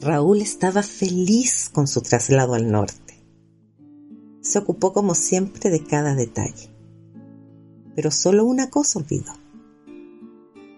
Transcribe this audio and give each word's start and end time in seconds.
Raúl 0.00 0.42
estaba 0.42 0.82
feliz 0.84 1.68
con 1.72 1.88
su 1.88 2.02
traslado 2.02 2.54
al 2.54 2.70
norte. 2.70 3.20
Se 4.40 4.60
ocupó 4.60 4.92
como 4.92 5.14
siempre 5.14 5.70
de 5.70 5.82
cada 5.82 6.14
detalle. 6.14 6.70
Pero 7.96 8.12
solo 8.12 8.44
una 8.44 8.70
cosa 8.70 9.00
olvidó. 9.00 9.32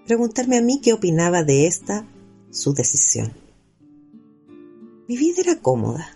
Preguntarme 0.07 0.57
a 0.57 0.63
mí 0.63 0.81
qué 0.81 0.95
opinaba 0.95 1.45
de 1.45 1.67
esta, 1.67 2.07
su 2.51 2.73
decisión. 2.73 3.33
Mi 5.07 5.19
vida 5.19 5.43
era 5.43 5.61
cómoda. 5.61 6.09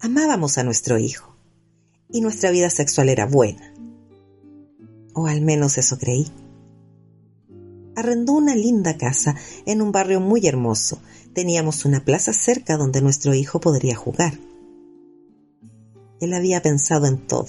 Amábamos 0.00 0.58
a 0.58 0.62
nuestro 0.62 0.98
hijo 0.98 1.36
y 2.08 2.20
nuestra 2.20 2.52
vida 2.52 2.70
sexual 2.70 3.08
era 3.08 3.26
buena. 3.26 3.74
O 5.12 5.26
al 5.26 5.40
menos 5.40 5.76
eso 5.76 5.98
creí. 5.98 6.30
Arrendó 7.96 8.34
una 8.34 8.54
linda 8.54 8.96
casa 8.96 9.34
en 9.64 9.82
un 9.82 9.90
barrio 9.90 10.20
muy 10.20 10.46
hermoso. 10.46 11.00
Teníamos 11.32 11.84
una 11.84 12.04
plaza 12.04 12.32
cerca 12.32 12.76
donde 12.76 13.02
nuestro 13.02 13.34
hijo 13.34 13.60
podría 13.60 13.96
jugar. 13.96 14.38
Él 16.20 16.32
había 16.34 16.62
pensado 16.62 17.06
en 17.06 17.18
todo. 17.26 17.48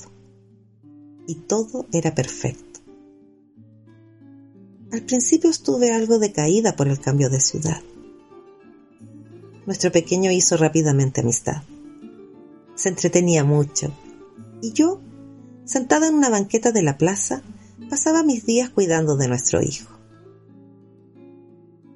Y 1.27 1.35
todo 1.35 1.85
era 1.91 2.15
perfecto. 2.15 2.79
Al 4.91 5.03
principio 5.03 5.49
estuve 5.49 5.91
algo 5.91 6.17
decaída 6.17 6.75
por 6.75 6.87
el 6.87 6.99
cambio 6.99 7.29
de 7.29 7.41
ciudad 7.41 7.81
nuestro 9.67 9.91
pequeño 9.91 10.31
hizo 10.31 10.57
rápidamente 10.57 11.21
amistad. 11.21 11.61
Se 12.73 12.89
entretenía 12.89 13.43
mucho, 13.43 13.91
y 14.61 14.71
yo, 14.71 15.01
sentada 15.65 16.07
en 16.07 16.15
una 16.15 16.29
banqueta 16.29 16.71
de 16.71 16.81
la 16.81 16.97
plaza, 16.97 17.43
pasaba 17.89 18.23
mis 18.23 18.45
días 18.45 18.69
cuidando 18.69 19.17
de 19.17 19.27
nuestro 19.27 19.61
hijo. 19.61 19.96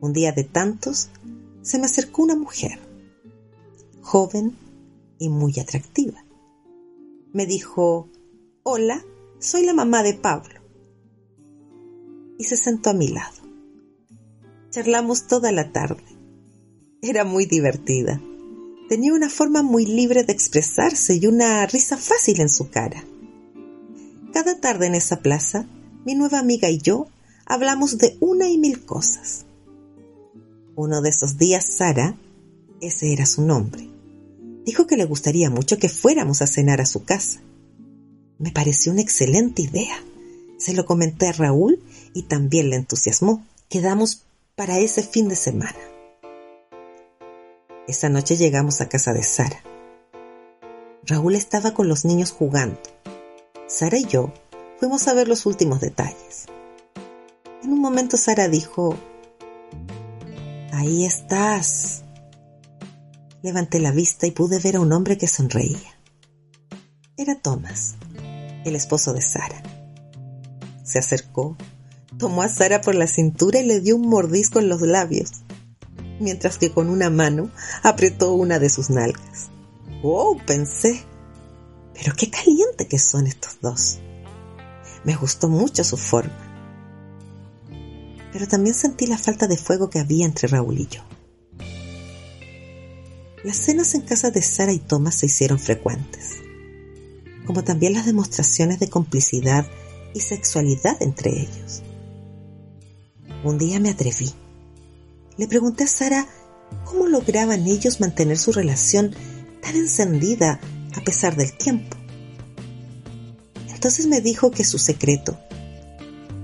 Un 0.01 0.11
día 0.11 0.33
de 0.33 0.43
tantos, 0.43 1.09
se 1.61 1.79
me 1.79 1.85
acercó 1.85 2.23
una 2.23 2.35
mujer, 2.35 2.79
joven 4.01 4.57
y 5.17 5.29
muy 5.29 5.57
atractiva. 5.59 6.25
Me 7.31 7.45
dijo, 7.45 8.09
Hola, 8.63 9.05
soy 9.39 9.65
la 9.65 9.73
mamá 9.73 10.03
de 10.03 10.15
Pablo. 10.15 10.59
Y 12.37 12.43
se 12.43 12.57
sentó 12.57 12.89
a 12.89 12.93
mi 12.93 13.07
lado. 13.07 13.39
Charlamos 14.71 15.27
toda 15.27 15.53
la 15.53 15.71
tarde 15.71 16.11
era 17.01 17.23
muy 17.23 17.45
divertida. 17.45 18.21
Tenía 18.87 19.13
una 19.13 19.29
forma 19.29 19.63
muy 19.63 19.85
libre 19.85 20.23
de 20.23 20.33
expresarse 20.33 21.15
y 21.15 21.25
una 21.25 21.65
risa 21.65 21.97
fácil 21.97 22.41
en 22.41 22.49
su 22.49 22.69
cara. 22.69 23.03
Cada 24.33 24.59
tarde 24.59 24.87
en 24.87 24.95
esa 24.95 25.21
plaza, 25.21 25.65
mi 26.05 26.15
nueva 26.15 26.39
amiga 26.39 26.69
y 26.69 26.77
yo 26.77 27.07
hablamos 27.45 27.97
de 27.97 28.17
una 28.19 28.49
y 28.49 28.57
mil 28.57 28.85
cosas. 28.85 29.45
Uno 30.75 31.01
de 31.01 31.09
esos 31.09 31.37
días, 31.37 31.65
Sara, 31.65 32.15
ese 32.79 33.11
era 33.11 33.25
su 33.25 33.41
nombre, 33.41 33.89
dijo 34.65 34.87
que 34.87 34.95
le 34.95 35.05
gustaría 35.05 35.49
mucho 35.49 35.77
que 35.77 35.89
fuéramos 35.89 36.41
a 36.41 36.47
cenar 36.47 36.79
a 36.79 36.85
su 36.85 37.03
casa. 37.03 37.41
Me 38.39 38.51
pareció 38.51 38.91
una 38.91 39.01
excelente 39.01 39.63
idea. 39.63 39.95
Se 40.57 40.73
lo 40.73 40.85
comenté 40.85 41.27
a 41.27 41.33
Raúl 41.33 41.83
y 42.13 42.23
también 42.23 42.69
le 42.69 42.77
entusiasmó. 42.77 43.45
Quedamos 43.69 44.23
para 44.55 44.79
ese 44.79 45.03
fin 45.03 45.27
de 45.27 45.35
semana. 45.35 45.77
Esa 47.87 48.09
noche 48.09 48.37
llegamos 48.37 48.79
a 48.79 48.87
casa 48.87 49.11
de 49.13 49.23
Sara. 49.23 49.61
Raúl 51.05 51.35
estaba 51.35 51.73
con 51.73 51.87
los 51.87 52.05
niños 52.05 52.31
jugando. 52.31 52.79
Sara 53.67 53.97
y 53.97 54.05
yo 54.05 54.31
fuimos 54.79 55.07
a 55.07 55.13
ver 55.13 55.27
los 55.27 55.45
últimos 55.45 55.81
detalles. 55.81 56.45
En 57.63 57.73
un 57.73 57.79
momento 57.79 58.17
Sara 58.17 58.47
dijo, 58.47 58.95
Ahí 60.81 61.05
estás. 61.05 62.01
Levanté 63.43 63.79
la 63.79 63.91
vista 63.91 64.25
y 64.25 64.31
pude 64.31 64.57
ver 64.57 64.77
a 64.77 64.79
un 64.79 64.91
hombre 64.93 65.15
que 65.15 65.27
sonreía. 65.27 65.99
Era 67.15 67.39
Thomas, 67.39 67.97
el 68.65 68.75
esposo 68.75 69.13
de 69.13 69.21
Sara. 69.21 69.61
Se 70.83 70.97
acercó, 70.97 71.55
tomó 72.17 72.41
a 72.41 72.49
Sara 72.49 72.81
por 72.81 72.95
la 72.95 73.05
cintura 73.05 73.59
y 73.59 73.67
le 73.67 73.79
dio 73.79 73.95
un 73.95 74.09
mordisco 74.09 74.57
en 74.57 74.69
los 74.69 74.81
labios 74.81 75.43
mientras 76.19 76.57
que 76.57 76.71
con 76.71 76.89
una 76.89 77.11
mano 77.11 77.51
apretó 77.83 78.33
una 78.33 78.57
de 78.57 78.71
sus 78.71 78.89
nalgas. 78.89 79.51
¡Wow! 80.01 80.39
pensé. 80.47 81.03
Pero 81.93 82.15
qué 82.15 82.31
caliente 82.31 82.87
que 82.87 82.97
son 82.97 83.27
estos 83.27 83.59
dos. 83.61 83.99
Me 85.03 85.15
gustó 85.15 85.47
mucho 85.47 85.83
su 85.83 85.97
forma. 85.97 86.50
Pero 88.31 88.47
también 88.47 88.75
sentí 88.75 89.07
la 89.07 89.17
falta 89.17 89.47
de 89.47 89.57
fuego 89.57 89.89
que 89.89 89.99
había 89.99 90.25
entre 90.25 90.47
Raúl 90.47 90.79
y 90.79 90.87
yo. 90.87 91.01
Las 93.43 93.57
cenas 93.57 93.95
en 93.95 94.01
casa 94.01 94.31
de 94.31 94.41
Sara 94.41 94.71
y 94.71 94.79
Thomas 94.79 95.15
se 95.15 95.25
hicieron 95.25 95.59
frecuentes, 95.59 96.37
como 97.45 97.63
también 97.63 97.93
las 97.93 98.05
demostraciones 98.05 98.79
de 98.79 98.89
complicidad 98.89 99.65
y 100.13 100.19
sexualidad 100.19 101.01
entre 101.01 101.31
ellos. 101.31 101.81
Un 103.43 103.57
día 103.57 103.79
me 103.79 103.89
atreví 103.89 104.31
le 105.41 105.47
pregunté 105.47 105.85
a 105.85 105.87
Sara 105.87 106.27
cómo 106.85 107.07
lograban 107.07 107.65
ellos 107.65 107.99
mantener 107.99 108.37
su 108.37 108.51
relación 108.51 109.15
tan 109.61 109.75
encendida 109.75 110.59
a 110.95 111.01
pesar 111.01 111.35
del 111.35 111.53
tiempo. 111.53 111.97
Entonces 113.73 114.05
me 114.05 114.21
dijo 114.21 114.51
que 114.51 114.63
su 114.63 114.77
secreto 114.77 115.39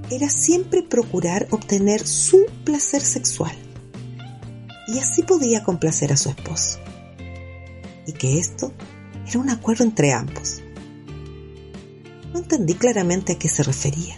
era 0.09 0.29
siempre 0.29 0.84
procurar 0.84 1.47
obtener 1.51 2.06
su 2.06 2.45
placer 2.63 3.01
sexual 3.01 3.56
y 4.88 5.00
así 5.00 5.23
podía 5.23 5.63
complacer 5.63 6.13
a 6.13 6.18
su 6.18 6.29
esposo. 6.29 6.79
Y 8.06 8.13
que 8.13 8.40
esto 8.40 8.72
era 9.28 9.40
un 9.40 9.50
acuerdo 9.50 9.84
entre 9.84 10.13
ambos. 10.13 10.62
No 12.34 12.40
entendí 12.40 12.73
claramente 12.75 13.34
a 13.34 13.40
qué 13.40 13.50
se 13.50 13.63
refería, 13.63 14.16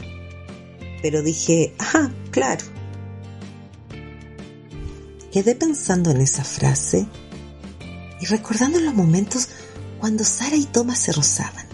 pero 1.01 1.23
dije, 1.23 1.73
ah, 1.79 2.11
claro, 2.29 2.65
Quedé 5.31 5.53
pensando 5.53 6.09
en 6.09 6.21
esa 6.21 6.43
frase 6.43 7.05
y 8.19 8.25
recordando 8.25 8.79
los 8.79 8.95
momentos 8.95 9.49
cuando 9.99 10.23
Sara 10.23 10.55
y 10.55 10.65
Thomas 10.65 10.97
se 10.97 11.11
rozaban. 11.11 11.67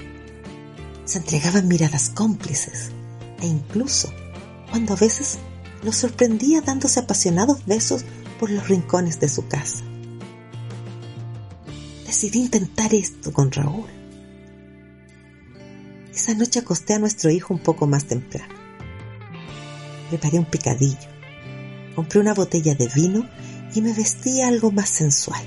Se 1.06 1.20
entregaban 1.20 1.68
miradas 1.68 2.10
cómplices 2.10 2.92
e 3.42 3.48
incluso 3.48 4.12
cuando 4.70 4.94
a 4.94 4.98
veces 4.98 5.38
los 5.84 5.96
sorprendía 5.96 6.62
dándose 6.62 7.00
apasionados 7.00 7.66
besos 7.66 8.06
por 8.40 8.50
los 8.50 8.68
rincones 8.68 9.20
de 9.20 9.30
su 9.30 9.48
casa. 9.48 9.84
Decidí 12.06 12.40
intentar 12.40 12.94
esto 12.94 13.32
con 13.32 13.52
Raúl. 13.52 13.90
Esa 16.14 16.34
noche 16.34 16.60
acosté 16.60 16.94
a 16.94 17.00
nuestro 17.00 17.30
hijo 17.30 17.54
un 17.54 17.60
poco 17.60 17.88
más 17.88 18.06
temprano. 18.06 18.54
Preparé 20.10 20.40
un 20.40 20.46
picadillo 20.46 21.16
compré 21.96 22.20
una 22.20 22.34
botella 22.34 22.76
de 22.76 22.88
vino 22.94 23.28
y 23.74 23.82
me 23.82 23.94
vestí 23.94 24.42
algo 24.42 24.72
más 24.72 24.90
sensual. 24.90 25.42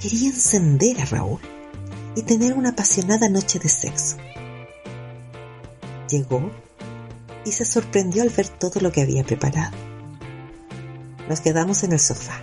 Quería 0.00 0.28
encender 0.28 1.00
a 1.00 1.04
Raúl 1.04 1.40
y 2.16 2.22
tener 2.22 2.54
una 2.54 2.70
apasionada 2.70 3.28
noche 3.28 3.58
de 3.58 3.68
sexo. 3.68 4.16
Llegó 6.12 6.50
y 7.46 7.52
se 7.52 7.64
sorprendió 7.64 8.22
al 8.22 8.28
ver 8.28 8.46
todo 8.46 8.82
lo 8.82 8.92
que 8.92 9.00
había 9.00 9.24
preparado. 9.24 9.74
Nos 11.26 11.40
quedamos 11.40 11.84
en 11.84 11.92
el 11.92 12.00
sofá, 12.00 12.42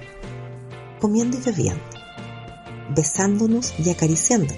comiendo 0.99 1.37
y 1.37 1.41
bebiendo, 1.41 1.83
besándonos 2.95 3.75
y 3.77 3.91
acariciándonos. 3.91 4.57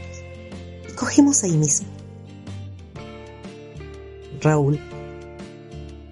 Y 0.90 0.94
cogimos 0.94 1.44
ahí 1.44 1.58
mismo. 1.58 1.90
Raúl 4.40 4.80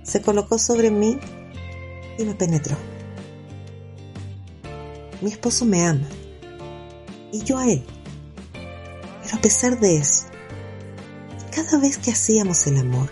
se 0.04 0.22
colocó 0.22 0.60
sobre 0.60 0.92
mí 0.92 1.18
y 2.18 2.26
me 2.26 2.36
penetró. 2.36 2.76
Mi 5.22 5.31
esposo 5.31 5.63
me 5.63 5.86
ama 5.86 6.10
y 7.31 7.44
yo 7.44 7.60
a 7.60 7.66
él. 7.66 7.86
Pero 9.24 9.38
a 9.38 9.40
pesar 9.40 9.80
de 9.80 9.95
eso, 9.95 10.29
cada 11.63 11.79
vez 11.79 11.97
que 11.97 12.11
hacíamos 12.11 12.65
el 12.67 12.77
amor, 12.77 13.11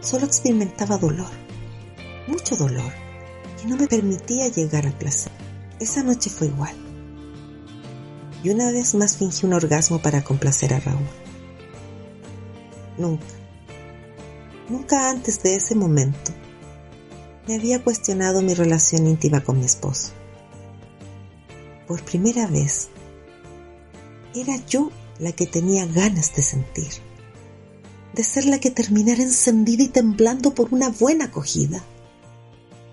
solo 0.00 0.26
experimentaba 0.26 0.98
dolor, 0.98 1.30
mucho 2.26 2.56
dolor, 2.56 2.92
que 3.60 3.68
no 3.68 3.76
me 3.76 3.86
permitía 3.86 4.48
llegar 4.48 4.86
al 4.86 4.98
placer. 4.98 5.30
Esa 5.78 6.02
noche 6.02 6.30
fue 6.30 6.48
igual. 6.48 6.74
Y 8.42 8.50
una 8.50 8.72
vez 8.72 8.96
más 8.96 9.16
fingí 9.16 9.46
un 9.46 9.52
orgasmo 9.52 10.02
para 10.02 10.24
complacer 10.24 10.74
a 10.74 10.80
Raúl. 10.80 11.06
Nunca, 12.98 13.24
nunca 14.68 15.08
antes 15.08 15.42
de 15.44 15.54
ese 15.54 15.76
momento 15.76 16.32
me 17.46 17.54
había 17.54 17.84
cuestionado 17.84 18.42
mi 18.42 18.54
relación 18.54 19.06
íntima 19.06 19.44
con 19.44 19.60
mi 19.60 19.64
esposo. 19.64 20.10
Por 21.86 22.02
primera 22.02 22.48
vez, 22.48 22.88
era 24.34 24.56
yo 24.66 24.90
la 25.20 25.30
que 25.30 25.46
tenía 25.46 25.86
ganas 25.86 26.34
de 26.34 26.42
sentir, 26.42 27.11
de 28.14 28.24
ser 28.24 28.44
la 28.44 28.60
que 28.60 28.70
terminara 28.70 29.22
encendida 29.22 29.82
y 29.82 29.88
temblando 29.88 30.54
por 30.54 30.72
una 30.72 30.90
buena 30.90 31.26
acogida. 31.26 31.84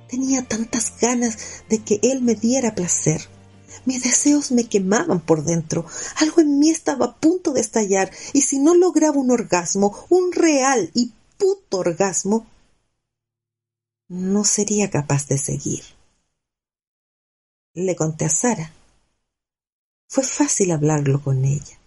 Tenía 0.10 0.46
tantas 0.46 0.94
ganas 1.00 1.38
de 1.70 1.80
que 1.80 2.00
él 2.02 2.22
me 2.22 2.36
diera 2.36 2.76
placer. 2.76 3.22
Mis 3.86 4.04
deseos 4.04 4.52
me 4.52 4.66
quemaban 4.66 5.20
por 5.20 5.44
dentro. 5.44 5.86
Algo 6.18 6.42
en 6.42 6.60
mí 6.60 6.70
estaba 6.70 7.06
a 7.06 7.16
punto 7.16 7.54
de 7.54 7.62
estallar 7.62 8.12
y 8.34 8.42
si 8.42 8.60
no 8.60 8.74
lograba 8.74 9.18
un 9.18 9.32
orgasmo, 9.32 10.06
un 10.10 10.32
real 10.32 10.92
y 10.94 11.14
puto 11.38 11.78
orgasmo, 11.78 12.48
no 14.08 14.44
sería 14.44 14.90
capaz 14.90 15.28
de 15.28 15.38
seguir. 15.38 15.84
Le 17.74 17.96
conté 17.96 18.26
a 18.26 18.30
Sara. 18.30 18.74
Fue 20.08 20.24
fácil 20.24 20.72
hablarlo 20.72 21.22
con 21.22 21.46
ella. 21.46 21.80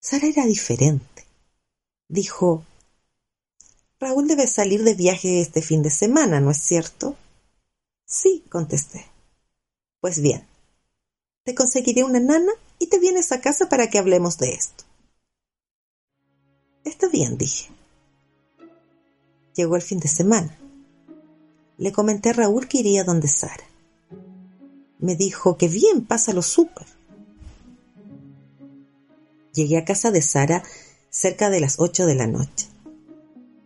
Sara 0.00 0.28
era 0.28 0.46
diferente. 0.46 1.23
Dijo, 2.08 2.64
Raúl 3.98 4.28
debe 4.28 4.46
salir 4.46 4.82
de 4.84 4.94
viaje 4.94 5.40
este 5.40 5.62
fin 5.62 5.82
de 5.82 5.90
semana, 5.90 6.40
¿no 6.40 6.50
es 6.50 6.58
cierto? 6.58 7.16
Sí, 8.04 8.44
contesté. 8.50 9.06
Pues 10.00 10.20
bien, 10.20 10.46
te 11.44 11.54
conseguiré 11.54 12.04
una 12.04 12.20
nana 12.20 12.52
y 12.78 12.88
te 12.88 12.98
vienes 12.98 13.32
a 13.32 13.40
casa 13.40 13.68
para 13.68 13.88
que 13.88 13.98
hablemos 13.98 14.36
de 14.38 14.52
esto. 14.52 14.84
Está 16.84 17.08
bien, 17.08 17.38
dije. 17.38 17.70
Llegó 19.54 19.76
el 19.76 19.82
fin 19.82 20.00
de 20.00 20.08
semana. 20.08 20.58
Le 21.78 21.92
comenté 21.92 22.30
a 22.30 22.34
Raúl 22.34 22.68
que 22.68 22.78
iría 22.78 23.04
donde 23.04 23.28
Sara. 23.28 23.64
Me 24.98 25.16
dijo 25.16 25.56
que 25.56 25.68
bien, 25.68 26.04
pásalo 26.04 26.42
súper. 26.42 26.86
Llegué 29.52 29.78
a 29.78 29.84
casa 29.84 30.10
de 30.10 30.20
Sara 30.20 30.62
cerca 31.14 31.48
de 31.48 31.60
las 31.60 31.76
ocho 31.78 32.06
de 32.06 32.16
la 32.16 32.26
noche. 32.26 32.66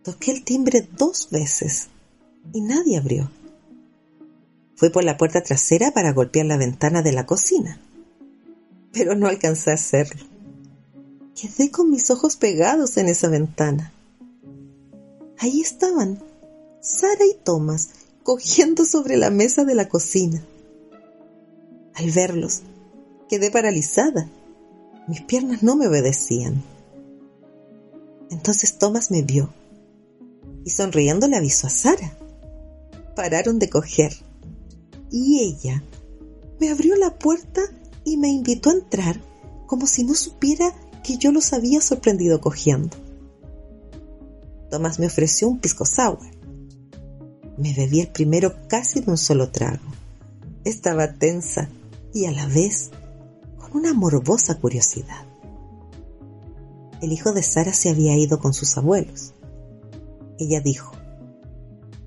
Toqué 0.03 0.31
el 0.31 0.43
timbre 0.43 0.87
dos 0.97 1.29
veces 1.31 1.87
y 2.53 2.61
nadie 2.61 2.97
abrió. 2.97 3.31
Fui 4.75 4.91
por 4.91 5.03
la 5.03 5.17
puerta 5.17 5.41
trasera 5.41 5.91
para 5.91 6.13
golpear 6.13 6.45
la 6.45 6.57
ventana 6.57 7.01
de 7.01 7.11
la 7.11 7.25
cocina, 7.25 7.81
pero 8.93 9.15
no 9.15 9.27
alcancé 9.27 9.71
a 9.71 9.73
hacerlo. 9.73 10.23
Quedé 11.35 11.71
con 11.71 11.89
mis 11.89 12.11
ojos 12.11 12.35
pegados 12.35 12.97
en 12.97 13.07
esa 13.07 13.29
ventana. 13.29 13.93
Ahí 15.39 15.59
estaban, 15.61 16.21
Sara 16.81 17.25
y 17.25 17.35
Thomas, 17.43 17.89
cogiendo 18.21 18.85
sobre 18.85 19.17
la 19.17 19.31
mesa 19.31 19.65
de 19.65 19.73
la 19.73 19.89
cocina. 19.89 20.45
Al 21.95 22.11
verlos, 22.11 22.61
quedé 23.27 23.49
paralizada. 23.49 24.29
Mis 25.07 25.21
piernas 25.21 25.63
no 25.63 25.75
me 25.75 25.87
obedecían. 25.87 26.61
Entonces 28.29 28.77
Thomas 28.77 29.11
me 29.11 29.21
vio 29.21 29.53
y 30.65 30.69
sonriendo 30.69 31.27
le 31.27 31.37
avisó 31.37 31.67
a 31.67 31.69
Sara. 31.69 32.17
Pararon 33.15 33.59
de 33.59 33.69
coger 33.69 34.13
y 35.11 35.43
ella 35.43 35.83
me 36.59 36.69
abrió 36.69 36.95
la 36.95 37.17
puerta 37.17 37.61
y 38.03 38.17
me 38.17 38.29
invitó 38.29 38.69
a 38.69 38.73
entrar 38.73 39.21
como 39.65 39.87
si 39.87 40.03
no 40.03 40.13
supiera 40.13 40.73
que 41.03 41.17
yo 41.17 41.31
los 41.31 41.53
había 41.53 41.81
sorprendido 41.81 42.41
cogiendo. 42.41 42.97
Tomás 44.69 44.99
me 44.99 45.07
ofreció 45.07 45.47
un 45.47 45.59
pisco 45.59 45.85
sour. 45.85 46.19
Me 47.57 47.73
bebí 47.73 48.01
el 48.01 48.09
primero 48.09 48.55
casi 48.67 49.01
de 49.01 49.11
un 49.11 49.17
solo 49.17 49.51
trago. 49.51 49.83
Estaba 50.63 51.13
tensa 51.13 51.69
y 52.13 52.25
a 52.25 52.31
la 52.31 52.47
vez 52.47 52.91
con 53.57 53.75
una 53.75 53.93
morbosa 53.93 54.59
curiosidad. 54.59 55.28
El 57.01 57.11
hijo 57.11 57.31
de 57.31 57.43
Sara 57.43 57.73
se 57.73 57.89
había 57.89 58.17
ido 58.17 58.39
con 58.39 58.53
sus 58.53 58.77
abuelos. 58.77 59.33
Ella 60.37 60.59
dijo, 60.59 60.91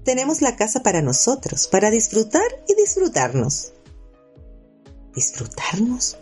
tenemos 0.04 0.42
la 0.42 0.56
casa 0.56 0.82
para 0.82 1.00
nosotros, 1.00 1.68
para 1.68 1.90
disfrutar 1.90 2.42
y 2.66 2.74
disfrutarnos. 2.74 3.72
¿Disfrutarnos? 5.14 6.16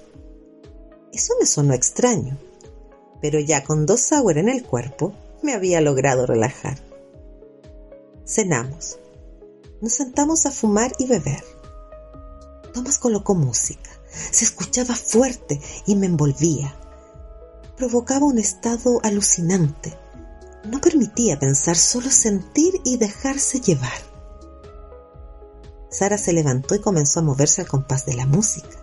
Eso 1.13 1.35
me 1.41 1.47
sonó 1.47 1.73
extraño, 1.73 2.37
pero 3.21 3.41
ya 3.41 3.65
con 3.65 3.87
dos 3.87 4.01
sour 4.01 4.39
en 4.39 4.49
el 4.49 4.63
cuerpo 4.63 5.15
me 5.43 5.55
había 5.55 5.81
logrado 5.81 6.27
relajar. 6.27 6.79
Cenamos. 8.27 8.99
Nos 9.81 9.95
sentamos 9.95 10.45
a 10.47 10.51
fumar 10.51 10.93
y 10.99 11.07
beber. 11.07 11.43
Tomás 12.75 12.99
colocó 12.99 13.35
música. 13.35 13.91
Se 14.31 14.45
escuchaba 14.45 14.95
fuerte 14.95 15.61
y 15.87 15.97
me 15.97 16.07
envolvía. 16.07 16.77
Provocaba 17.81 18.27
un 18.27 18.39
estado 18.39 19.01
alucinante. 19.03 19.97
No 20.65 20.83
permitía 20.83 21.39
pensar, 21.39 21.77
solo 21.77 22.11
sentir 22.11 22.75
y 22.85 22.99
dejarse 22.99 23.59
llevar. 23.59 24.03
Sara 25.91 26.19
se 26.19 26.35
levantó 26.35 26.75
y 26.75 26.83
comenzó 26.83 27.21
a 27.21 27.23
moverse 27.23 27.63
al 27.63 27.69
compás 27.69 28.05
de 28.05 28.13
la 28.13 28.27
música. 28.27 28.77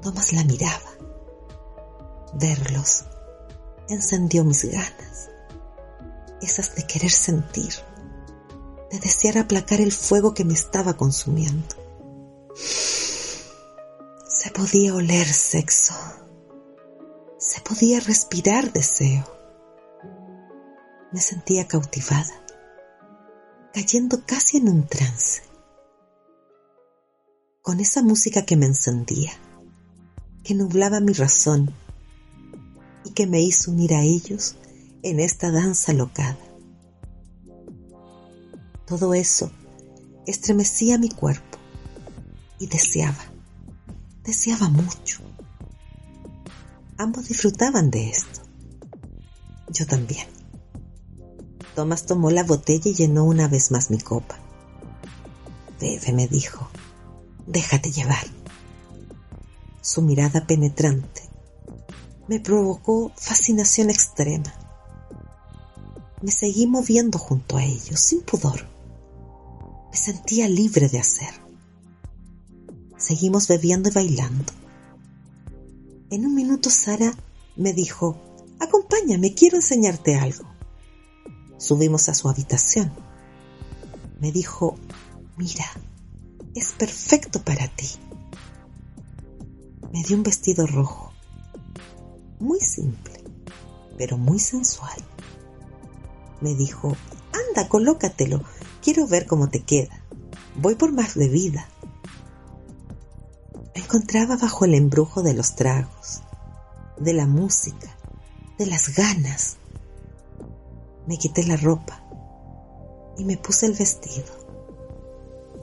Tomás 0.00 0.32
la 0.32 0.44
miraba. 0.44 0.92
Verlos 2.34 3.02
encendió 3.88 4.44
mis 4.44 4.64
ganas, 4.64 5.30
esas 6.40 6.72
de 6.76 6.86
querer 6.86 7.10
sentir, 7.10 7.74
de 8.92 9.00
desear 9.00 9.38
aplacar 9.38 9.80
el 9.80 9.90
fuego 9.90 10.34
que 10.34 10.44
me 10.44 10.54
estaba 10.54 10.96
consumiendo. 10.96 11.74
Se 12.54 14.52
podía 14.52 14.94
oler 14.94 15.26
sexo, 15.26 15.94
se 17.56 17.62
podía 17.62 18.00
respirar 18.00 18.70
deseo. 18.70 19.24
Me 21.10 21.20
sentía 21.20 21.66
cautivada, 21.66 22.44
cayendo 23.72 24.26
casi 24.26 24.58
en 24.58 24.68
un 24.68 24.86
trance, 24.86 25.42
con 27.62 27.80
esa 27.80 28.02
música 28.02 28.44
que 28.44 28.56
me 28.56 28.66
encendía, 28.66 29.32
que 30.44 30.54
nublaba 30.54 31.00
mi 31.00 31.14
razón 31.14 31.74
y 33.06 33.12
que 33.12 33.26
me 33.26 33.40
hizo 33.40 33.70
unir 33.70 33.94
a 33.94 34.02
ellos 34.02 34.56
en 35.02 35.18
esta 35.18 35.50
danza 35.50 35.94
locada. 35.94 36.38
Todo 38.86 39.14
eso 39.14 39.50
estremecía 40.26 40.98
mi 40.98 41.08
cuerpo 41.08 41.58
y 42.58 42.66
deseaba, 42.66 43.24
deseaba 44.24 44.68
mucho. 44.68 45.25
Ambos 46.98 47.28
disfrutaban 47.28 47.90
de 47.90 48.10
esto. 48.10 48.40
Yo 49.68 49.86
también. 49.86 50.26
Tomás 51.74 52.06
tomó 52.06 52.30
la 52.30 52.42
botella 52.42 52.90
y 52.90 52.94
llenó 52.94 53.24
una 53.24 53.48
vez 53.48 53.70
más 53.70 53.90
mi 53.90 53.98
copa. 53.98 54.38
Bebe, 55.78 56.12
me 56.12 56.26
dijo, 56.26 56.70
déjate 57.46 57.90
llevar. 57.90 58.26
Su 59.82 60.00
mirada 60.00 60.46
penetrante 60.46 61.22
me 62.28 62.40
provocó 62.40 63.12
fascinación 63.14 63.90
extrema. 63.90 64.52
Me 66.22 66.32
seguí 66.32 66.66
moviendo 66.66 67.18
junto 67.18 67.58
a 67.58 67.64
ellos, 67.64 68.00
sin 68.00 68.22
pudor. 68.22 68.66
Me 69.92 69.96
sentía 69.98 70.48
libre 70.48 70.88
de 70.88 70.98
hacer. 70.98 71.34
Seguimos 72.96 73.48
bebiendo 73.48 73.90
y 73.90 73.92
bailando. 73.92 74.52
En 76.08 76.24
un 76.24 76.36
minuto 76.36 76.70
Sara 76.70 77.12
me 77.56 77.72
dijo, 77.72 78.16
acompáñame, 78.60 79.34
quiero 79.34 79.56
enseñarte 79.56 80.14
algo. 80.14 80.44
Subimos 81.58 82.08
a 82.08 82.14
su 82.14 82.28
habitación. 82.28 82.92
Me 84.20 84.30
dijo, 84.30 84.76
mira, 85.36 85.64
es 86.54 86.72
perfecto 86.72 87.42
para 87.42 87.66
ti. 87.68 87.88
Me 89.92 90.04
dio 90.04 90.16
un 90.16 90.22
vestido 90.22 90.64
rojo 90.66 91.12
muy 92.38 92.60
simple, 92.60 93.24
pero 93.98 94.16
muy 94.16 94.38
sensual. 94.38 95.04
Me 96.40 96.54
dijo, 96.54 96.96
anda, 97.32 97.68
colócatelo, 97.68 98.44
quiero 98.80 99.08
ver 99.08 99.26
cómo 99.26 99.48
te 99.48 99.64
queda. 99.64 100.04
Voy 100.54 100.76
por 100.76 100.92
más 100.92 101.16
bebida. 101.16 101.68
Encontraba 103.96 104.36
bajo 104.36 104.66
el 104.66 104.74
embrujo 104.74 105.22
de 105.22 105.32
los 105.32 105.54
tragos, 105.54 106.20
de 106.98 107.14
la 107.14 107.26
música, 107.26 107.96
de 108.58 108.66
las 108.66 108.94
ganas. 108.94 109.56
Me 111.06 111.16
quité 111.16 111.44
la 111.44 111.56
ropa 111.56 112.04
y 113.16 113.24
me 113.24 113.38
puse 113.38 113.64
el 113.64 113.72
vestido. 113.72 114.26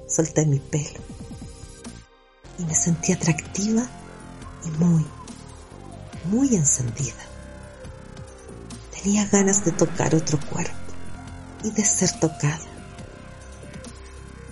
Solté 0.07 0.47
mi 0.47 0.57
pelo 0.57 0.99
y 2.57 2.65
me 2.65 2.73
sentí 2.73 3.11
atractiva 3.11 3.83
y 4.65 4.83
muy, 4.83 5.05
muy 6.31 6.55
encendida. 6.55 7.13
Tenía 8.99 9.27
ganas 9.27 9.63
de 9.63 9.73
tocar 9.73 10.15
otro 10.15 10.39
cuerpo 10.49 10.73
y 11.63 11.69
de 11.69 11.85
ser 11.85 12.11
tocada. 12.19 12.65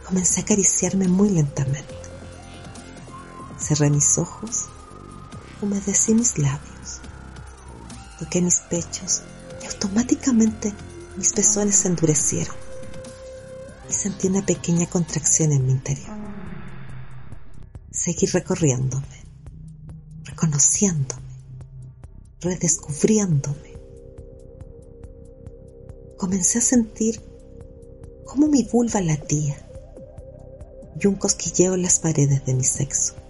Comencé 0.06 0.42
a 0.42 0.44
acariciarme 0.44 1.08
muy 1.08 1.30
lentamente. 1.30 2.01
Cerré 3.62 3.92
mis 3.92 4.18
ojos, 4.18 4.70
humedecí 5.62 6.16
mis 6.16 6.38
labios, 6.40 7.00
toqué 8.20 8.42
mis 8.42 8.58
pechos 8.58 9.22
y 9.62 9.68
automáticamente 9.68 10.74
mis 11.16 11.32
pezones 11.32 11.76
se 11.76 11.88
endurecieron 11.90 12.56
y 13.88 13.94
sentí 13.94 14.28
una 14.28 14.44
pequeña 14.44 14.88
contracción 14.88 15.52
en 15.52 15.66
mi 15.66 15.74
interior. 15.74 16.18
Seguí 17.92 18.26
recorriéndome, 18.26 19.26
reconociéndome, 20.24 21.22
redescubriéndome. 22.40 23.78
Comencé 26.18 26.58
a 26.58 26.62
sentir 26.62 27.22
cómo 28.26 28.48
mi 28.48 28.64
vulva 28.64 29.02
latía 29.02 29.56
y 31.00 31.08
un 31.08 31.16
cosquilleo 31.16 31.76
en 31.76 31.84
las 31.84 32.00
paredes 32.00 32.44
de 32.46 32.54
mi 32.54 32.64
sexo. 32.64 33.21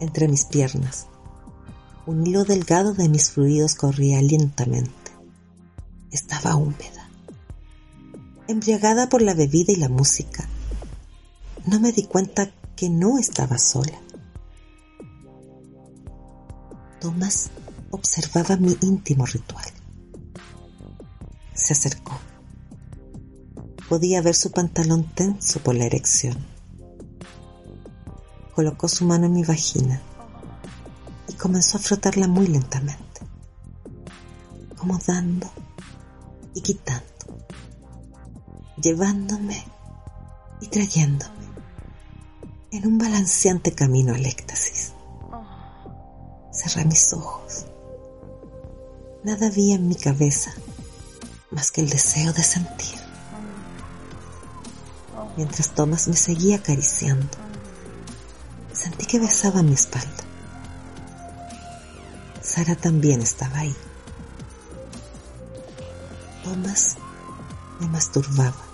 Entre 0.00 0.28
mis 0.28 0.46
piernas, 0.46 1.06
un 2.06 2.26
hilo 2.26 2.44
delgado 2.44 2.94
de 2.94 3.08
mis 3.08 3.30
fluidos 3.30 3.74
corría 3.74 4.20
lentamente. 4.22 5.12
Estaba 6.10 6.56
húmeda. 6.56 7.08
Embriagada 8.48 9.08
por 9.08 9.20
la 9.22 9.34
bebida 9.34 9.72
y 9.72 9.76
la 9.76 9.90
música, 9.90 10.48
no 11.66 11.78
me 11.78 11.92
di 11.92 12.04
cuenta 12.04 12.50
que 12.74 12.88
no 12.88 13.18
estaba 13.18 13.58
sola. 13.58 14.00
Tomás 16.98 17.50
observaba 17.90 18.56
mi 18.56 18.76
íntimo 18.80 19.26
ritual. 19.26 19.66
Se 21.54 21.74
acercó. 21.74 22.18
Podía 23.88 24.22
ver 24.22 24.34
su 24.34 24.50
pantalón 24.50 25.04
tenso 25.14 25.60
por 25.60 25.74
la 25.74 25.84
erección. 25.84 26.38
Colocó 28.60 28.88
su 28.88 29.06
mano 29.06 29.24
en 29.24 29.32
mi 29.32 29.42
vagina 29.42 30.02
y 31.26 31.32
comenzó 31.32 31.78
a 31.78 31.80
frotarla 31.80 32.28
muy 32.28 32.46
lentamente, 32.46 33.22
como 34.76 34.98
dando 34.98 35.50
y 36.52 36.60
quitando, 36.60 37.40
llevándome 38.76 39.64
y 40.60 40.68
trayéndome 40.68 41.46
en 42.70 42.86
un 42.86 42.98
balanceante 42.98 43.72
camino 43.72 44.12
al 44.12 44.26
éxtasis. 44.26 44.92
Cerré 46.52 46.84
mis 46.84 47.14
ojos. 47.14 47.64
Nada 49.24 49.46
había 49.46 49.76
en 49.76 49.88
mi 49.88 49.94
cabeza 49.94 50.52
más 51.50 51.70
que 51.70 51.80
el 51.80 51.88
deseo 51.88 52.34
de 52.34 52.42
sentir. 52.42 52.98
Mientras 55.38 55.70
Thomas 55.70 56.08
me 56.08 56.16
seguía 56.16 56.56
acariciando, 56.56 57.39
que 59.10 59.18
besaba 59.18 59.60
mi 59.60 59.72
espalda. 59.72 60.22
Sara 62.40 62.76
también 62.76 63.20
estaba 63.20 63.58
ahí. 63.58 63.74
Thomas 66.44 66.96
me 67.80 67.88
masturbaba 67.88 68.64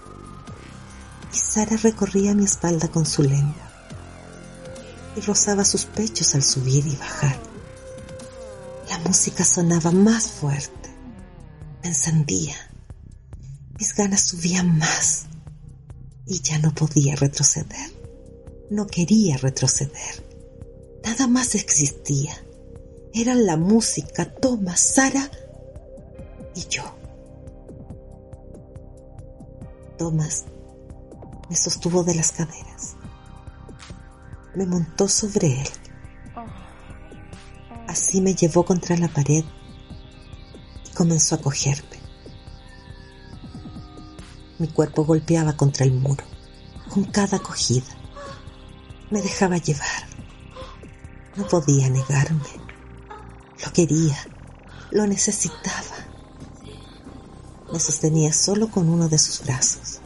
y 1.33 1.39
Sara 1.39 1.79
recorría 1.79 2.35
mi 2.35 2.45
espalda 2.45 2.89
con 2.89 3.07
su 3.07 3.23
lengua 3.23 3.71
y 5.17 5.21
rozaba 5.21 5.65
sus 5.65 5.87
pechos 5.87 6.35
al 6.35 6.43
subir 6.43 6.87
y 6.87 6.97
bajar. 6.97 7.39
La 8.91 8.99
música 8.99 9.43
sonaba 9.43 9.91
más 9.91 10.31
fuerte, 10.33 10.91
me 11.83 11.89
encendía, 11.89 12.57
mis 13.79 13.95
ganas 13.95 14.21
subían 14.27 14.77
más 14.77 15.25
y 16.27 16.43
ya 16.43 16.59
no 16.59 16.75
podía 16.75 17.17
retroceder. 17.17 17.97
No 18.69 18.87
quería 18.87 19.39
retroceder. 19.39 20.26
Nada 21.19 21.29
más 21.29 21.55
existía. 21.55 22.37
Eran 23.15 23.47
la 23.47 23.57
música, 23.57 24.35
Thomas, 24.35 24.81
Sara 24.81 25.31
y 26.55 26.67
yo. 26.69 26.83
Thomas 29.97 30.45
me 31.49 31.57
sostuvo 31.57 32.05
de 32.05 32.17
las 32.17 32.33
caderas. 32.33 32.97
Me 34.55 34.67
montó 34.67 35.09
sobre 35.09 35.63
él. 35.63 35.69
Así 37.89 38.21
me 38.21 38.35
llevó 38.35 38.67
contra 38.67 38.99
la 38.99 39.09
pared 39.09 39.45
y 40.85 40.91
comenzó 40.95 41.37
a 41.37 41.41
cogerme. 41.41 41.97
Mi 44.59 44.69
cuerpo 44.69 45.07
golpeaba 45.07 45.57
contra 45.57 45.87
el 45.87 45.93
muro, 45.93 46.25
con 46.91 47.05
cada 47.05 47.39
acogida. 47.39 47.87
Me 49.11 49.23
dejaba 49.23 49.57
llevar. 49.57 50.06
No 51.37 51.47
podía 51.47 51.89
negarme. 51.89 52.49
Lo 53.65 53.73
quería, 53.73 54.17
lo 54.91 55.07
necesitaba. 55.07 55.97
Me 57.73 57.81
sostenía 57.81 58.33
solo 58.33 58.71
con 58.71 58.89
uno 58.89 59.09
de 59.09 59.19
sus 59.19 59.45
brazos. 59.45 60.01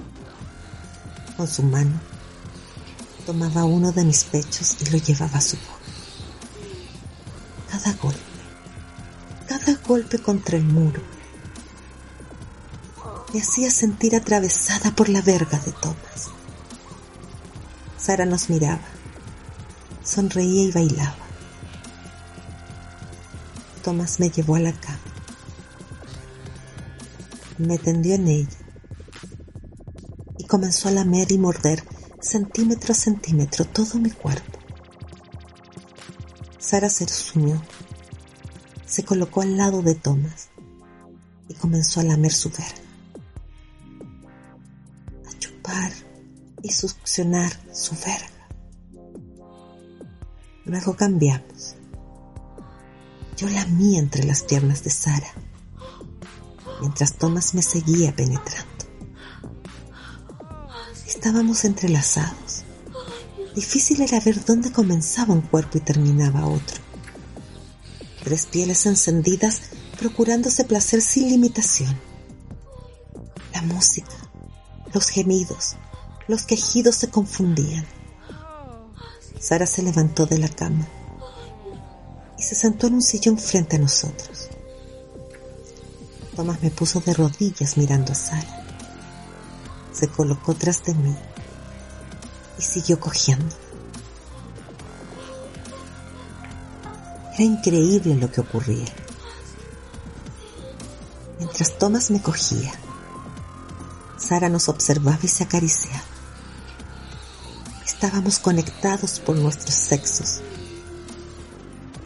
Con 1.36 1.46
su 1.46 1.62
mano 1.62 2.00
tomaba 3.26 3.64
uno 3.64 3.92
de 3.92 4.04
mis 4.04 4.24
pechos 4.24 4.76
y 4.80 4.90
lo 4.90 4.98
llevaba 4.98 5.38
a 5.38 5.40
su 5.40 5.56
boca. 5.56 5.70
Cada 7.70 7.92
golpe, 7.94 8.20
cada 9.46 9.74
golpe 9.86 10.18
contra 10.18 10.56
el 10.56 10.64
muro 10.64 11.00
me 13.32 13.40
hacía 13.40 13.70
sentir 13.70 14.16
atravesada 14.16 14.90
por 14.94 15.08
la 15.08 15.22
verga 15.22 15.58
de 15.58 15.72
Thomas. 15.72 16.30
Sara 17.96 18.24
nos 18.24 18.50
miraba, 18.50 18.80
sonreía 20.10 20.64
y 20.64 20.72
bailaba. 20.72 21.14
Thomas 23.84 24.18
me 24.18 24.28
llevó 24.28 24.56
a 24.56 24.60
la 24.60 24.72
cama, 24.72 24.98
me 27.58 27.78
tendió 27.78 28.16
en 28.16 28.28
ella 28.28 28.58
y 30.36 30.44
comenzó 30.44 30.88
a 30.88 30.92
lamer 30.92 31.30
y 31.30 31.38
morder 31.38 31.84
centímetro 32.20 32.92
a 32.92 32.96
centímetro 32.96 33.64
todo 33.64 33.98
mi 33.98 34.10
cuerpo. 34.10 34.58
Sara 36.58 36.90
se 36.90 37.06
sumió, 37.08 37.62
se 38.86 39.04
colocó 39.04 39.42
al 39.42 39.56
lado 39.56 39.80
de 39.82 39.94
Thomas 39.94 40.48
y 41.48 41.54
comenzó 41.54 42.00
a 42.00 42.04
lamer 42.04 42.32
su 42.32 42.50
verga. 42.50 42.90
y 46.62 46.72
succionar 46.72 47.52
su 47.72 47.94
verga. 47.96 48.39
Luego 50.64 50.96
cambiamos. 50.96 51.76
Yo 53.36 53.48
lamí 53.48 53.98
entre 53.98 54.24
las 54.24 54.42
piernas 54.42 54.84
de 54.84 54.90
Sara, 54.90 55.32
mientras 56.80 57.14
Thomas 57.14 57.54
me 57.54 57.62
seguía 57.62 58.14
penetrando. 58.14 58.68
Estábamos 61.06 61.64
entrelazados. 61.64 62.64
Difícil 63.54 64.00
era 64.02 64.20
ver 64.20 64.44
dónde 64.44 64.72
comenzaba 64.72 65.34
un 65.34 65.40
cuerpo 65.40 65.78
y 65.78 65.80
terminaba 65.80 66.46
otro. 66.46 66.76
Tres 68.22 68.46
pieles 68.46 68.86
encendidas 68.86 69.60
procurándose 69.98 70.64
placer 70.64 71.02
sin 71.02 71.28
limitación. 71.28 71.98
La 73.52 73.62
música, 73.62 74.14
los 74.94 75.08
gemidos, 75.08 75.76
los 76.28 76.44
quejidos 76.44 76.96
se 76.96 77.10
confundían. 77.10 77.84
Sara 79.40 79.66
se 79.66 79.82
levantó 79.82 80.26
de 80.26 80.38
la 80.38 80.48
cama 80.48 80.86
y 82.36 82.42
se 82.42 82.54
sentó 82.54 82.88
en 82.88 82.94
un 82.94 83.02
sillón 83.02 83.38
frente 83.38 83.76
a 83.76 83.78
nosotros. 83.78 84.50
Tomás 86.36 86.62
me 86.62 86.70
puso 86.70 87.00
de 87.00 87.14
rodillas 87.14 87.78
mirando 87.78 88.12
a 88.12 88.14
Sara. 88.14 88.64
Se 89.92 90.08
colocó 90.08 90.54
tras 90.54 90.84
de 90.84 90.94
mí 90.94 91.16
y 92.58 92.62
siguió 92.62 93.00
cogiendo. 93.00 93.56
Era 97.32 97.44
increíble 97.44 98.16
lo 98.16 98.30
que 98.30 98.42
ocurría. 98.42 98.92
Mientras 101.38 101.78
Tomás 101.78 102.10
me 102.10 102.20
cogía, 102.20 102.74
Sara 104.18 104.50
nos 104.50 104.68
observaba 104.68 105.18
y 105.22 105.28
se 105.28 105.44
acariciaba. 105.44 106.09
Estábamos 108.02 108.38
conectados 108.38 109.20
por 109.20 109.36
nuestros 109.36 109.74
sexos. 109.74 110.40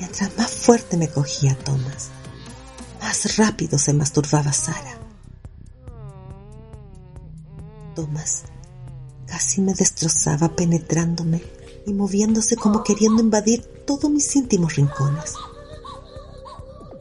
Mientras 0.00 0.36
más 0.36 0.50
fuerte 0.50 0.96
me 0.96 1.08
cogía 1.08 1.56
Thomas, 1.56 2.08
más 3.00 3.36
rápido 3.36 3.78
se 3.78 3.92
masturbaba 3.92 4.52
Sara. 4.52 4.98
Thomas 7.94 8.42
casi 9.24 9.60
me 9.60 9.72
destrozaba 9.72 10.56
penetrándome 10.56 11.40
y 11.86 11.92
moviéndose 11.92 12.56
como 12.56 12.82
queriendo 12.82 13.22
invadir 13.22 13.62
todos 13.86 14.10
mis 14.10 14.34
íntimos 14.34 14.74
rincones. 14.74 15.34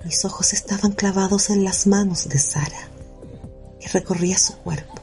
Mis 0.05 0.23
ojos 0.23 0.53
estaban 0.53 0.91
clavados 0.91 1.49
en 1.49 1.63
las 1.63 1.87
manos 1.87 2.29
de 2.29 2.37
Sara 2.37 2.89
y 3.81 3.87
recorría 3.87 4.37
su 4.37 4.55
cuerpo, 4.57 4.93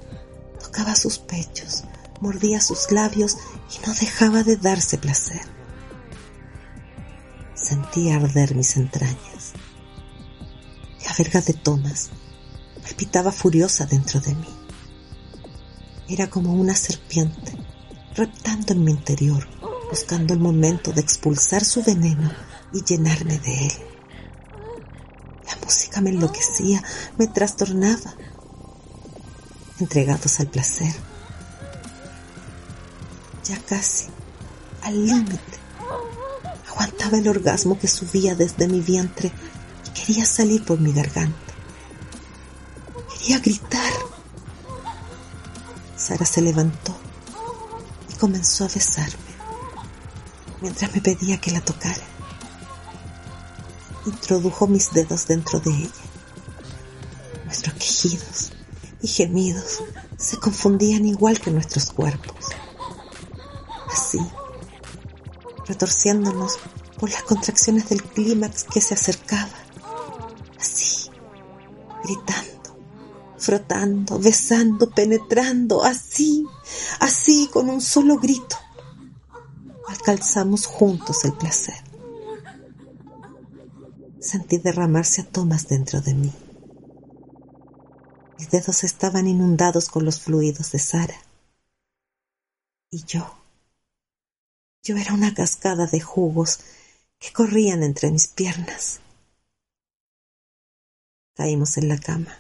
tocaba 0.63 0.95
sus 0.95 1.19
pechos, 1.19 1.83
mordía 2.21 2.61
sus 2.61 2.93
labios 2.93 3.37
y 3.73 3.87
no 3.87 3.95
dejaba 3.95 4.43
de 4.43 4.57
darse 4.57 4.99
placer. 4.99 5.43
Sentía 7.55 8.17
arder 8.17 8.55
mis 8.55 8.77
entrañas. 8.77 9.53
La 11.07 11.15
verga 11.17 11.41
de 11.41 11.53
Thomas 11.55 12.11
palpitaba 12.83 13.33
furiosa 13.33 13.87
dentro 13.87 14.21
de 14.21 14.35
mí. 14.35 14.49
Era 16.09 16.29
como 16.29 16.55
una 16.55 16.75
serpiente, 16.75 17.53
reptando 18.15 18.73
en 18.73 18.85
mi 18.85 18.91
interior, 18.91 19.47
buscando 19.89 20.35
el 20.35 20.41
momento 20.41 20.93
de 20.93 21.01
expulsar 21.01 21.65
su 21.65 21.83
veneno 21.83 22.33
y 22.73 22.83
llenarme 22.83 23.39
de 23.39 23.67
él. 23.67 23.73
La 25.47 25.57
música 25.65 26.01
me 26.01 26.11
enloquecía, 26.11 26.83
me 27.19 27.29
trastornaba. 27.29 28.15
Entregados 29.79 30.41
al 30.41 30.49
placer, 30.49 30.93
ya 33.51 33.59
casi 33.59 34.07
al 34.83 35.05
límite, 35.05 35.59
aguantaba 36.69 37.19
el 37.19 37.27
orgasmo 37.27 37.77
que 37.77 37.89
subía 37.89 38.37
desde 38.37 38.69
mi 38.69 38.81
vientre 38.81 39.33
y 39.87 39.91
quería 39.91 40.25
salir 40.25 40.65
por 40.65 40.79
mi 40.79 40.93
garganta. 40.93 41.53
Quería 43.13 43.41
gritar. 43.41 43.93
Sara 45.97 46.25
se 46.25 46.41
levantó 46.43 46.97
y 48.09 48.15
comenzó 48.15 48.65
a 48.65 48.69
besarme 48.69 49.31
mientras 50.61 50.95
me 50.95 51.01
pedía 51.01 51.41
que 51.41 51.51
la 51.51 51.61
tocara. 51.61 52.07
Introdujo 54.07 54.69
mis 54.69 54.93
dedos 54.93 55.27
dentro 55.27 55.59
de 55.59 55.71
ella. 55.71 55.91
Nuestros 57.47 57.75
quejidos 57.75 58.53
y 59.03 59.09
gemidos 59.09 59.83
se 60.17 60.37
confundían 60.37 61.05
igual 61.05 61.41
que 61.41 61.51
nuestros 61.51 61.91
cuerpos. 61.91 62.60
Retorciéndonos 65.71 66.59
por 66.99 67.11
las 67.11 67.23
contracciones 67.23 67.89
del 67.89 68.03
clímax 68.03 68.65
que 68.65 68.81
se 68.81 68.95
acercaba. 68.95 69.55
Así, 70.59 71.11
gritando, 72.05 72.77
frotando, 73.39 74.19
besando, 74.19 74.91
penetrando, 74.91 75.85
así, 75.85 76.45
así, 76.99 77.49
con 77.53 77.71
un 77.71 77.81
solo 77.81 78.17
grito. 78.19 78.57
Alcanzamos 79.87 80.67
juntos 80.67 81.25
el 81.25 81.33
placer. 81.33 81.83
Sentí 84.21 84.59
derramarse 84.59 85.23
a 85.23 85.27
tomas 85.27 85.69
dentro 85.69 86.01
de 86.01 86.15
mí. 86.15 86.33
Mis 88.39 88.51
dedos 88.51 88.85
estaban 88.85 89.27
inundados 89.29 89.89
con 89.89 90.05
los 90.05 90.21
fluidos 90.21 90.73
de 90.73 90.79
Sara. 90.79 91.17
Y 92.91 93.05
yo, 93.05 93.40
yo 94.83 94.97
era 94.97 95.13
una 95.13 95.35
cascada 95.35 95.87
de 95.87 96.01
jugos 96.01 96.61
que 97.19 97.33
corrían 97.33 97.83
entre 97.83 98.11
mis 98.11 98.29
piernas. 98.29 99.01
Caímos 101.35 101.77
en 101.77 101.89
la 101.89 101.99
cama. 101.99 102.39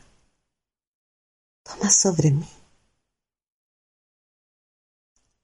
Toma 1.63 1.91
sobre 1.91 2.31
mí. 2.31 2.49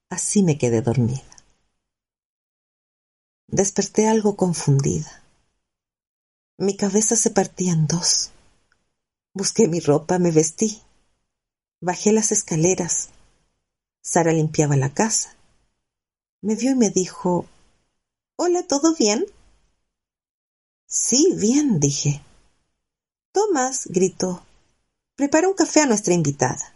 Así 0.08 0.42
me 0.42 0.56
quedé 0.56 0.80
dormida. 0.82 1.22
Desperté 3.48 4.08
algo 4.08 4.36
confundida. 4.36 5.22
Mi 6.58 6.76
cabeza 6.76 7.16
se 7.16 7.30
partía 7.30 7.72
en 7.72 7.86
dos. 7.86 8.30
Busqué 9.34 9.68
mi 9.68 9.80
ropa, 9.80 10.18
me 10.18 10.30
vestí. 10.30 10.82
Bajé 11.80 12.12
las 12.12 12.32
escaleras. 12.32 13.10
Sara 14.02 14.32
limpiaba 14.32 14.76
la 14.76 14.94
casa. 14.94 15.35
Me 16.46 16.54
vio 16.54 16.70
y 16.70 16.74
me 16.76 16.90
dijo, 16.90 17.44
Hola, 18.36 18.64
¿todo 18.68 18.94
bien? 18.94 19.26
Sí, 20.86 21.34
bien, 21.36 21.80
dije. 21.80 22.22
Tomás, 23.32 23.88
gritó, 23.88 24.44
prepara 25.16 25.48
un 25.48 25.54
café 25.54 25.80
a 25.80 25.86
nuestra 25.86 26.14
invitada. 26.14 26.72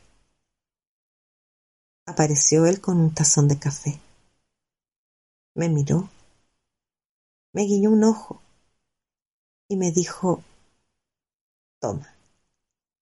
Apareció 2.04 2.66
él 2.66 2.80
con 2.80 2.98
un 2.98 3.14
tazón 3.14 3.46
de 3.46 3.60
café. 3.60 4.00
Me 5.54 5.68
miró 5.68 6.10
me 7.52 7.62
guiñó 7.62 7.92
un 7.92 8.02
ojo 8.02 8.42
y 9.68 9.76
me 9.76 9.92
dijo, 9.92 10.42
toma, 11.78 12.12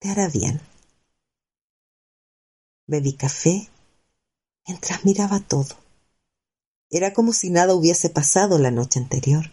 te 0.01 0.11
hará 0.11 0.29
bien. 0.29 0.61
Bebí 2.87 3.14
café 3.14 3.71
mientras 4.66 5.07
miraba 5.07 5.40
todo. 5.40 5.88
Era 6.90 7.12
como 7.12 7.33
si 7.33 7.51
nada 7.51 7.74
hubiese 7.74 8.11
pasado 8.11 8.59
la 8.59 8.70
noche 8.70 8.98
anterior. 8.98 9.51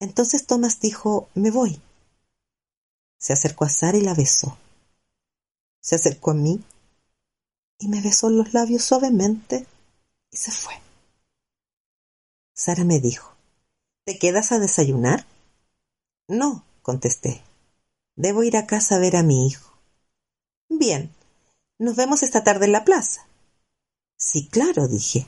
Entonces 0.00 0.46
Tomás 0.46 0.80
dijo, 0.80 1.28
me 1.34 1.50
voy. 1.50 1.80
Se 3.18 3.32
acercó 3.32 3.64
a 3.64 3.68
Sara 3.68 3.96
y 3.96 4.02
la 4.02 4.14
besó. 4.14 4.58
Se 5.80 5.94
acercó 5.94 6.32
a 6.32 6.34
mí 6.34 6.62
y 7.78 7.88
me 7.88 8.00
besó 8.00 8.30
los 8.30 8.54
labios 8.54 8.84
suavemente 8.84 9.66
y 10.30 10.36
se 10.36 10.50
fue. 10.50 10.74
Sara 12.54 12.84
me 12.84 13.00
dijo, 13.00 13.34
¿Te 14.04 14.18
quedas 14.18 14.52
a 14.52 14.58
desayunar? 14.58 15.26
No, 16.28 16.62
contesté. 16.82 17.42
Debo 18.16 18.42
ir 18.42 18.56
a 18.58 18.66
casa 18.66 18.96
a 18.96 18.98
ver 18.98 19.16
a 19.16 19.22
mi 19.22 19.46
hijo. 19.46 19.72
Bien. 20.68 21.10
Nos 21.78 21.96
vemos 21.96 22.22
esta 22.22 22.44
tarde 22.44 22.66
en 22.66 22.72
la 22.72 22.84
plaza. 22.84 23.26
Sí, 24.16 24.48
claro, 24.48 24.86
dije. 24.86 25.26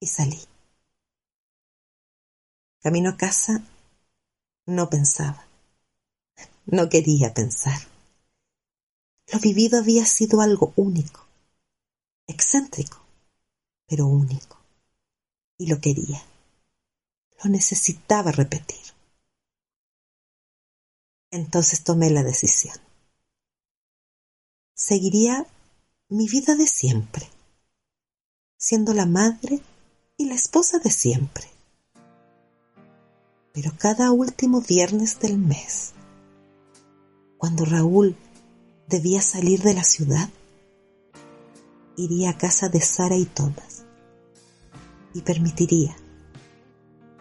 Y 0.00 0.06
salí. 0.06 0.40
Camino 2.80 3.10
a 3.10 3.16
casa, 3.16 3.62
no 4.66 4.90
pensaba. 4.90 5.46
No 6.66 6.88
quería 6.88 7.32
pensar. 7.32 7.78
Lo 9.32 9.38
vivido 9.40 9.78
había 9.78 10.04
sido 10.04 10.40
algo 10.40 10.72
único, 10.76 11.26
excéntrico, 12.26 13.00
pero 13.86 14.06
único. 14.06 14.58
Y 15.56 15.66
lo 15.66 15.80
quería 15.80 16.22
necesitaba 17.48 18.32
repetir. 18.32 18.80
Entonces 21.30 21.82
tomé 21.82 22.10
la 22.10 22.22
decisión. 22.22 22.76
Seguiría 24.74 25.46
mi 26.08 26.28
vida 26.28 26.54
de 26.54 26.66
siempre, 26.66 27.28
siendo 28.56 28.94
la 28.94 29.06
madre 29.06 29.60
y 30.16 30.26
la 30.26 30.34
esposa 30.34 30.78
de 30.78 30.90
siempre. 30.90 31.48
Pero 33.52 33.72
cada 33.78 34.12
último 34.12 34.60
viernes 34.60 35.18
del 35.20 35.38
mes, 35.38 35.92
cuando 37.38 37.64
Raúl 37.64 38.16
debía 38.88 39.22
salir 39.22 39.62
de 39.62 39.74
la 39.74 39.84
ciudad, 39.84 40.28
iría 41.96 42.30
a 42.30 42.38
casa 42.38 42.68
de 42.68 42.80
Sara 42.80 43.16
y 43.16 43.24
Tomás 43.24 43.84
y 45.14 45.22
permitiría 45.22 45.96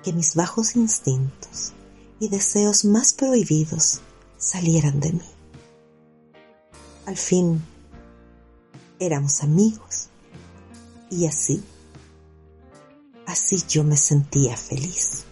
que 0.03 0.13
mis 0.13 0.35
bajos 0.35 0.75
instintos 0.75 1.73
y 2.19 2.29
deseos 2.29 2.85
más 2.85 3.13
prohibidos 3.13 4.01
salieran 4.37 4.99
de 4.99 5.13
mí. 5.13 5.29
Al 7.05 7.17
fin, 7.17 7.61
éramos 8.99 9.43
amigos 9.43 10.09
y 11.09 11.27
así, 11.27 11.63
así 13.33 13.57
yo 13.67 13.83
me 13.83 13.97
sentía 13.97 14.55
feliz. 14.55 15.25